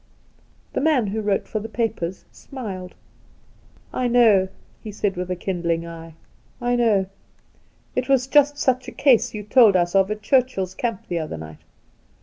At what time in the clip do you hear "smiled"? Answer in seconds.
2.31-2.95